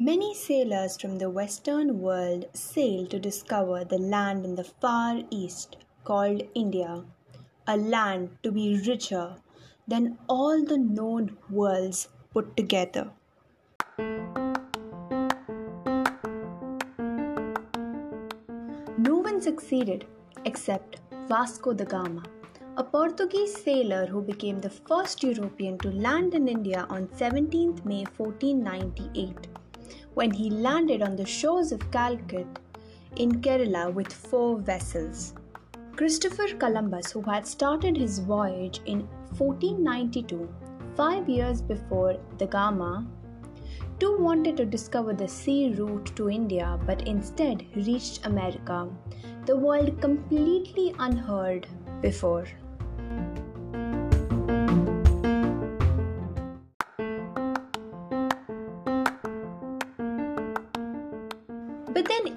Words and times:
Many 0.00 0.34
sailors 0.34 0.96
from 1.00 1.18
the 1.18 1.30
Western 1.30 2.00
world 2.00 2.46
sailed 2.52 3.10
to 3.10 3.20
discover 3.20 3.84
the 3.84 3.96
land 3.96 4.44
in 4.44 4.56
the 4.56 4.64
far 4.64 5.22
east 5.30 5.76
called 6.02 6.42
India, 6.52 7.04
a 7.68 7.76
land 7.76 8.36
to 8.42 8.50
be 8.50 8.82
richer 8.84 9.36
than 9.86 10.18
all 10.28 10.64
the 10.64 10.78
known 10.78 11.36
worlds 11.48 12.08
put 12.32 12.56
together. 12.56 13.12
No 18.98 19.18
one 19.18 19.40
succeeded 19.40 20.06
except 20.44 21.02
Vasco 21.28 21.72
da 21.72 21.84
Gama, 21.84 22.24
a 22.76 22.82
Portuguese 22.82 23.62
sailor 23.62 24.06
who 24.06 24.20
became 24.20 24.60
the 24.60 24.70
first 24.70 25.22
European 25.22 25.78
to 25.78 25.92
land 25.92 26.34
in 26.34 26.48
India 26.48 26.84
on 26.90 27.06
17th 27.06 27.84
May 27.84 28.04
1498 28.16 29.46
when 30.14 30.30
he 30.30 30.50
landed 30.50 31.02
on 31.02 31.16
the 31.16 31.26
shores 31.26 31.72
of 31.72 31.90
Calicut 31.90 32.46
in 33.16 33.40
Kerala 33.40 33.92
with 33.92 34.12
four 34.12 34.58
vessels. 34.58 35.34
Christopher 35.96 36.48
Columbus, 36.58 37.12
who 37.12 37.22
had 37.22 37.46
started 37.46 37.96
his 37.96 38.18
voyage 38.18 38.80
in 38.86 39.06
1492, 39.38 40.48
five 40.96 41.28
years 41.28 41.62
before 41.62 42.16
da 42.36 42.46
Gama, 42.46 43.06
too 44.00 44.16
wanted 44.18 44.56
to 44.56 44.66
discover 44.66 45.12
the 45.12 45.28
sea 45.28 45.72
route 45.74 46.14
to 46.16 46.28
India 46.28 46.78
but 46.86 47.06
instead 47.06 47.64
reached 47.76 48.26
America, 48.26 48.88
the 49.46 49.56
world 49.56 50.00
completely 50.00 50.94
unheard 50.98 51.68
before. 52.00 52.46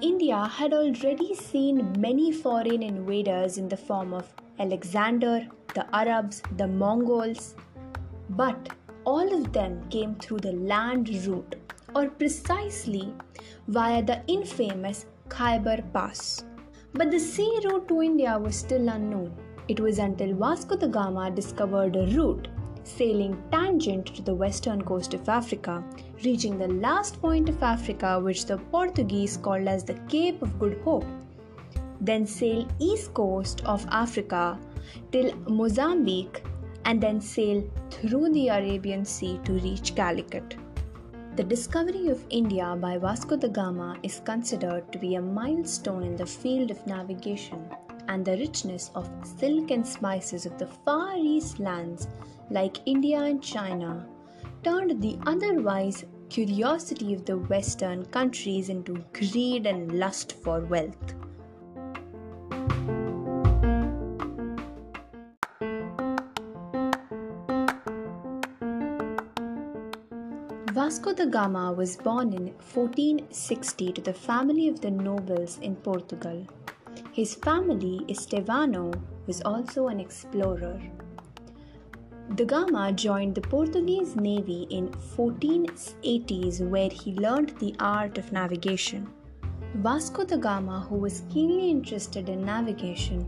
India 0.00 0.46
had 0.46 0.72
already 0.72 1.34
seen 1.34 1.92
many 1.98 2.30
foreign 2.30 2.84
invaders 2.84 3.58
in 3.58 3.68
the 3.68 3.76
form 3.76 4.14
of 4.14 4.32
Alexander, 4.60 5.48
the 5.74 5.84
Arabs, 5.92 6.40
the 6.56 6.68
Mongols. 6.68 7.56
But 8.30 8.68
all 9.04 9.34
of 9.34 9.52
them 9.52 9.88
came 9.90 10.14
through 10.14 10.38
the 10.38 10.52
land 10.52 11.08
route, 11.26 11.56
or 11.96 12.08
precisely 12.08 13.12
via 13.66 14.00
the 14.02 14.22
infamous 14.28 15.06
Khyber 15.28 15.82
Pass. 15.92 16.44
But 16.92 17.10
the 17.10 17.18
sea 17.18 17.60
route 17.64 17.88
to 17.88 18.00
India 18.00 18.38
was 18.38 18.54
still 18.54 18.88
unknown. 18.88 19.34
It 19.66 19.80
was 19.80 19.98
until 19.98 20.32
Vasco 20.34 20.76
da 20.76 20.86
Gama 20.86 21.32
discovered 21.32 21.96
a 21.96 22.06
route 22.06 22.46
sailing 22.84 23.42
tangent 23.50 24.06
to 24.14 24.22
the 24.22 24.34
western 24.34 24.80
coast 24.82 25.12
of 25.12 25.28
Africa, 25.28 25.82
reaching 26.24 26.58
the 26.58 26.68
last 26.68 27.20
point 27.20 27.48
of 27.48 27.62
Africa, 27.62 28.20
which 28.20 28.46
the 28.46 28.58
Portuguese 28.58 29.36
called 29.36 29.68
as 29.68 29.84
the 29.84 29.94
Cape 30.08 30.42
of 30.42 30.58
Good 30.58 30.80
Hope. 30.84 31.06
Then 32.00 32.26
sail 32.26 32.68
east 32.78 33.14
coast 33.14 33.64
of 33.64 33.86
Africa 33.90 34.58
till 35.12 35.34
Mozambique 35.48 36.42
and 36.84 37.00
then 37.00 37.20
sail 37.20 37.62
through 37.90 38.32
the 38.32 38.48
Arabian 38.48 39.04
Sea 39.04 39.40
to 39.44 39.52
reach 39.52 39.94
Calicut. 39.94 40.56
The 41.36 41.44
discovery 41.44 42.08
of 42.08 42.24
India 42.30 42.76
by 42.80 42.98
Vasco 42.98 43.36
da 43.36 43.48
Gama 43.48 43.96
is 44.02 44.22
considered 44.24 44.90
to 44.92 44.98
be 44.98 45.14
a 45.14 45.20
milestone 45.20 46.02
in 46.02 46.16
the 46.16 46.26
field 46.26 46.70
of 46.70 46.84
navigation, 46.86 47.68
and 48.08 48.24
the 48.24 48.36
richness 48.38 48.90
of 48.94 49.08
silk 49.22 49.70
and 49.70 49.86
spices 49.86 50.46
of 50.46 50.58
the 50.58 50.66
Far 50.66 51.16
East 51.16 51.60
lands 51.60 52.08
like 52.50 52.80
India 52.86 53.20
and 53.20 53.42
China, 53.42 54.06
turned 54.62 55.00
the 55.00 55.18
otherwise 55.26 56.04
curiosity 56.28 57.14
of 57.14 57.24
the 57.24 57.38
Western 57.38 58.04
countries 58.06 58.68
into 58.68 59.04
greed 59.12 59.66
and 59.66 59.98
lust 59.98 60.32
for 60.42 60.60
wealth. 60.60 61.14
Vasco 70.72 71.12
da 71.12 71.24
Gama 71.24 71.72
was 71.72 71.96
born 71.96 72.32
in 72.32 72.46
1460 72.72 73.92
to 73.92 74.00
the 74.00 74.12
family 74.12 74.68
of 74.68 74.80
the 74.80 74.90
nobles 74.90 75.58
in 75.60 75.74
Portugal. 75.76 76.46
His 77.12 77.34
family, 77.34 78.04
Estevano, 78.08 78.94
was 79.26 79.42
also 79.42 79.88
an 79.88 79.98
explorer. 79.98 80.80
Da 82.34 82.44
Gama 82.44 82.92
joined 82.92 83.34
the 83.34 83.40
Portuguese 83.40 84.14
Navy 84.14 84.66
in 84.68 84.90
1480s 85.16 86.60
where 86.68 86.90
he 86.90 87.14
learned 87.14 87.54
the 87.58 87.74
art 87.80 88.18
of 88.18 88.32
navigation. 88.32 89.08
Vasco 89.76 90.24
da 90.24 90.36
Gama, 90.36 90.80
who 90.80 90.96
was 90.96 91.22
keenly 91.32 91.70
interested 91.70 92.28
in 92.28 92.44
navigation, 92.44 93.26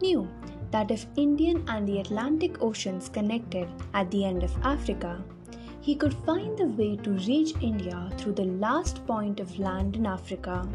knew 0.00 0.26
that 0.70 0.90
if 0.90 1.06
Indian 1.16 1.62
and 1.68 1.86
the 1.86 2.00
Atlantic 2.00 2.62
Oceans 2.62 3.10
connected 3.10 3.68
at 3.92 4.10
the 4.10 4.24
end 4.24 4.42
of 4.42 4.56
Africa, 4.62 5.22
he 5.82 5.94
could 5.94 6.14
find 6.14 6.56
the 6.56 6.64
way 6.66 6.96
to 6.96 7.10
reach 7.10 7.54
India 7.60 8.10
through 8.16 8.32
the 8.32 8.44
last 8.44 9.06
point 9.06 9.38
of 9.38 9.58
land 9.58 9.96
in 9.96 10.06
Africa. 10.06 10.66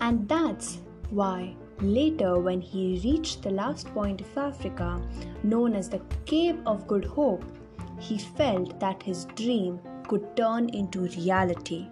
And 0.00 0.26
that's 0.26 0.78
why 1.10 1.56
Later, 1.80 2.38
when 2.38 2.60
he 2.60 3.00
reached 3.04 3.42
the 3.42 3.50
last 3.50 3.88
point 3.88 4.20
of 4.20 4.38
Africa, 4.38 5.02
known 5.42 5.74
as 5.74 5.88
the 5.88 6.00
Cape 6.24 6.60
of 6.66 6.86
Good 6.86 7.04
Hope, 7.04 7.44
he 7.98 8.16
felt 8.18 8.78
that 8.80 9.02
his 9.02 9.24
dream 9.36 9.80
could 10.06 10.36
turn 10.36 10.68
into 10.68 11.00
reality. 11.00 11.88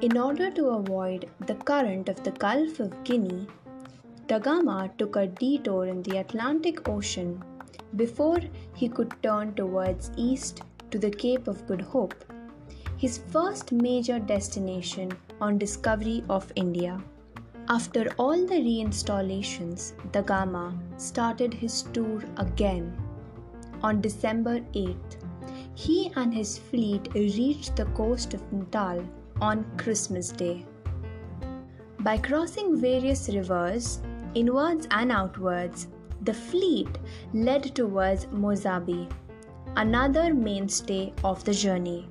In 0.00 0.16
order 0.16 0.50
to 0.50 0.68
avoid 0.68 1.28
the 1.46 1.54
current 1.56 2.08
of 2.08 2.24
the 2.24 2.30
Gulf 2.30 2.80
of 2.80 3.04
Guinea, 3.04 3.46
Da 4.26 4.38
Gama 4.38 4.90
took 4.96 5.16
a 5.16 5.26
detour 5.26 5.86
in 5.86 6.02
the 6.02 6.16
Atlantic 6.16 6.88
Ocean 6.88 7.44
before 7.96 8.40
he 8.74 8.88
could 8.88 9.12
turn 9.22 9.52
towards 9.54 10.10
east 10.16 10.62
to 10.90 10.98
the 10.98 11.10
Cape 11.10 11.46
of 11.48 11.66
Good 11.66 11.80
Hope, 11.80 12.24
his 12.96 13.18
first 13.18 13.72
major 13.72 14.18
destination 14.18 15.12
on 15.40 15.58
discovery 15.58 16.24
of 16.28 16.52
India. 16.56 17.02
After 17.68 18.12
all 18.18 18.46
the 18.46 18.56
reinstallations, 18.56 19.92
Da 20.12 20.22
Gama 20.22 20.78
started 20.96 21.54
his 21.54 21.82
tour 21.92 22.22
again. 22.36 22.96
On 23.82 24.00
December 24.00 24.60
8th, 24.74 25.16
he 25.74 26.12
and 26.16 26.34
his 26.34 26.58
fleet 26.58 27.08
reached 27.14 27.76
the 27.76 27.86
coast 27.86 28.34
of 28.34 28.52
Natal 28.52 29.02
on 29.40 29.64
Christmas 29.78 30.30
Day. 30.30 30.66
By 32.00 32.18
crossing 32.18 32.80
various 32.80 33.28
rivers, 33.28 34.00
inwards 34.34 34.88
and 34.90 35.12
outwards, 35.12 35.86
the 36.22 36.34
fleet 36.34 36.98
led 37.32 37.74
towards 37.74 38.26
Mozambique 38.32 39.12
another 39.76 40.34
mainstay 40.34 41.12
of 41.24 41.44
the 41.44 41.52
journey. 41.52 42.08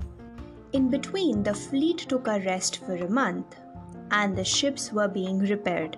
In 0.72 0.88
between, 0.88 1.42
the 1.42 1.54
fleet 1.54 1.98
took 1.98 2.26
a 2.26 2.40
rest 2.40 2.78
for 2.78 2.94
a 2.96 3.08
month 3.08 3.56
and 4.10 4.36
the 4.36 4.44
ships 4.44 4.92
were 4.92 5.08
being 5.08 5.38
repaired. 5.40 5.96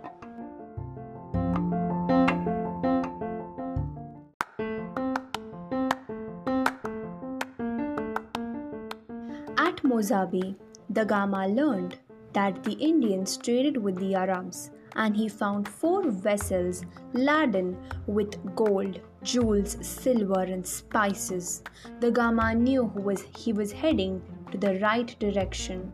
At 9.56 9.82
Mozambique, 9.84 10.56
Da 10.92 11.04
Gama 11.04 11.48
learned 11.48 11.98
that 12.32 12.64
the 12.64 12.72
Indians 12.72 13.36
traded 13.36 13.76
with 13.76 13.96
the 13.96 14.14
Arabs 14.14 14.70
and 14.96 15.16
he 15.16 15.28
found 15.28 15.68
four 15.68 16.10
vessels 16.10 16.84
laden 17.12 17.76
with 18.06 18.54
gold, 18.54 19.00
jewels, 19.22 19.76
silver, 19.80 20.42
and 20.42 20.66
spices. 20.66 21.62
Da 22.00 22.10
Gama 22.10 22.54
knew 22.54 22.84
was, 22.94 23.24
he 23.36 23.52
was 23.52 23.72
heading 23.72 24.22
to 24.50 24.58
the 24.58 24.78
right 24.80 25.18
direction, 25.18 25.92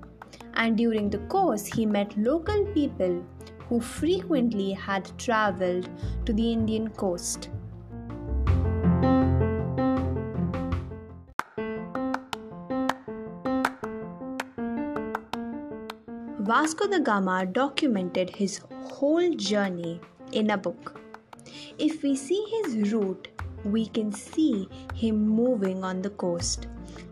and 0.54 0.76
during 0.76 1.10
the 1.10 1.18
course, 1.18 1.66
he 1.66 1.86
met 1.86 2.16
local 2.18 2.64
people 2.66 3.24
who 3.68 3.80
frequently 3.80 4.72
had 4.72 5.10
traveled 5.18 5.88
to 6.24 6.32
the 6.32 6.52
Indian 6.52 6.88
coast. 6.90 7.50
Vasco 16.40 16.88
da 16.88 16.98
Gama 16.98 17.44
documented 17.44 18.30
his 18.30 18.62
whole 18.90 19.30
journey 19.34 20.00
in 20.32 20.48
a 20.48 20.56
book. 20.56 20.98
If 21.78 22.02
we 22.02 22.16
see 22.16 22.44
his 22.50 22.92
route, 22.92 23.28
we 23.64 23.86
can 23.86 24.12
see 24.12 24.68
him 24.94 25.28
moving 25.28 25.84
on 25.84 26.02
the 26.02 26.10
coast. 26.10 26.66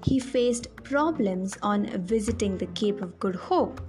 He 0.05 0.19
faced 0.19 0.75
problems 0.83 1.57
on 1.63 1.87
visiting 2.05 2.57
the 2.59 2.67
Cape 2.67 3.03
of 3.03 3.19
Good 3.19 3.37
Hope 3.37 3.81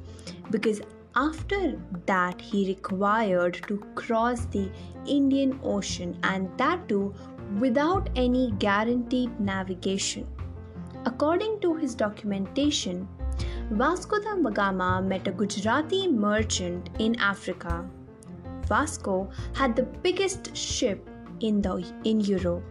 because 0.51 0.81
After 1.17 1.81
that, 2.05 2.39
he 2.39 2.67
required 2.67 3.55
to 3.67 3.77
cross 3.95 4.45
the 4.45 4.69
Indian 5.07 5.59
Ocean 5.63 6.15
and 6.21 6.47
that 6.59 6.87
too 6.87 7.15
without 7.59 8.11
any 8.15 8.51
guaranteed 8.59 9.39
navigation. 9.39 10.27
According 11.07 11.59
to 11.61 11.73
his 11.73 11.95
documentation, 11.95 13.07
Vasco 13.71 14.19
da 14.19 14.35
Gama 14.51 15.01
met 15.01 15.27
a 15.27 15.31
Gujarati 15.31 16.07
merchant 16.07 16.91
in 16.99 17.19
Africa. 17.19 17.89
Vasco 18.67 19.29
had 19.53 19.75
the 19.75 19.83
biggest 19.83 20.55
ship 20.55 21.09
in, 21.39 21.61
the, 21.61 21.85
in 22.03 22.19
Europe. 22.19 22.63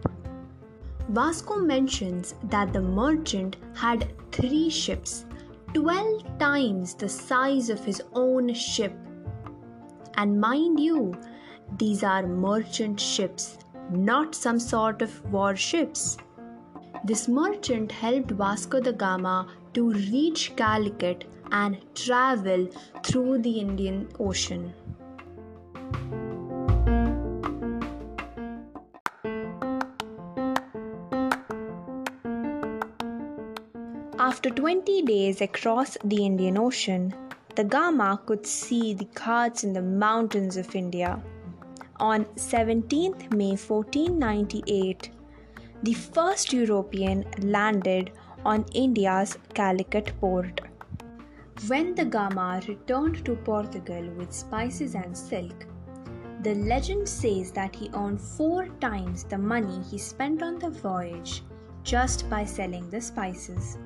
Vasco 1.09 1.57
mentions 1.57 2.35
that 2.43 2.73
the 2.73 2.81
merchant 2.81 3.55
had 3.73 4.11
three 4.31 4.69
ships, 4.69 5.25
12 5.73 6.37
times 6.39 6.93
the 6.95 7.07
size 7.07 7.69
of 7.69 7.83
his 7.83 8.01
own 8.13 8.53
ship. 8.53 8.93
And 10.15 10.39
mind 10.39 10.79
you, 10.79 11.15
these 11.77 12.03
are 12.03 12.25
merchant 12.25 12.99
ships, 12.99 13.57
not 13.89 14.35
some 14.35 14.59
sort 14.59 15.01
of 15.01 15.23
warships. 15.31 16.17
This 17.03 17.27
merchant 17.27 17.91
helped 17.91 18.31
Vasco 18.31 18.79
da 18.79 18.91
Gama 18.91 19.47
to 19.73 19.91
reach 19.91 20.53
Calicut 20.55 21.25
and 21.51 21.77
travel 21.95 22.67
through 23.03 23.39
the 23.39 23.59
Indian 23.59 24.09
Ocean. 24.19 24.73
After 34.37 34.51
20 34.51 35.01
days 35.01 35.41
across 35.41 35.97
the 36.03 36.23
Indian 36.23 36.59
Ocean, 36.59 37.11
da 37.55 37.63
Gama 37.63 38.21
could 38.23 38.45
see 38.45 38.93
the 38.93 39.07
Ghats 39.19 39.63
in 39.63 39.73
the 39.73 39.81
mountains 39.81 40.57
of 40.57 40.75
India. 40.75 41.19
On 41.99 42.23
17th 42.35 43.33
May 43.33 43.55
1498, 43.55 45.09
the 45.81 45.93
first 45.95 46.53
European 46.53 47.25
landed 47.39 48.11
on 48.45 48.63
India's 48.75 49.39
Calicut 49.55 50.13
port. 50.19 50.61
When 51.65 51.95
da 51.95 52.03
Gama 52.03 52.61
returned 52.67 53.25
to 53.25 53.35
Portugal 53.37 54.07
with 54.17 54.31
spices 54.31 54.93
and 54.93 55.17
silk, 55.17 55.65
the 56.43 56.53
legend 56.53 57.09
says 57.09 57.51
that 57.53 57.75
he 57.75 57.89
earned 57.95 58.21
four 58.21 58.67
times 58.81 59.23
the 59.23 59.39
money 59.39 59.81
he 59.89 59.97
spent 59.97 60.43
on 60.43 60.59
the 60.59 60.69
voyage 60.69 61.41
just 61.81 62.29
by 62.29 62.45
selling 62.45 62.87
the 62.91 63.01
spices. 63.01 63.79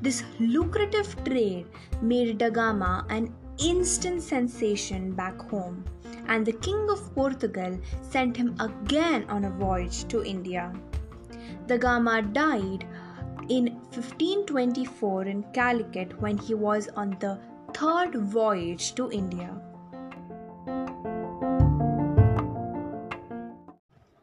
This 0.00 0.24
lucrative 0.40 1.14
trade 1.24 1.66
made 2.00 2.38
Da 2.38 2.50
Gama 2.50 3.06
an 3.08 3.32
instant 3.58 4.22
sensation 4.22 5.12
back 5.12 5.40
home, 5.50 5.84
and 6.26 6.44
the 6.44 6.52
King 6.52 6.88
of 6.90 7.14
Portugal 7.14 7.78
sent 8.00 8.36
him 8.36 8.54
again 8.60 9.24
on 9.28 9.44
a 9.44 9.50
voyage 9.50 10.04
to 10.08 10.24
India. 10.24 10.72
Da 11.66 11.76
Gama 11.76 12.22
died 12.22 12.86
in 13.48 13.66
1524 13.90 15.24
in 15.24 15.42
Calicut 15.52 16.20
when 16.20 16.38
he 16.38 16.54
was 16.54 16.88
on 16.96 17.16
the 17.20 17.38
third 17.74 18.14
voyage 18.14 18.94
to 18.94 19.10
India. 19.10 19.50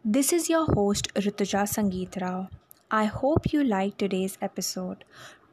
This 0.03 0.33
is 0.33 0.49
your 0.49 0.65
host 0.65 1.13
Rituja 1.13 1.67
Sangeet 1.67 2.19
Rao. 2.21 2.49
I 2.91 3.05
hope 3.05 3.53
you 3.53 3.63
liked 3.63 3.99
today's 3.99 4.35
episode. 4.41 5.03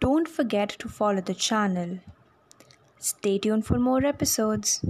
Don't 0.01 0.27
forget 0.27 0.71
to 0.79 0.89
follow 0.89 1.21
the 1.21 1.35
channel. 1.35 1.99
Stay 2.99 3.39
tuned 3.39 3.67
for 3.67 3.79
more 3.79 4.03
episodes. 4.07 4.83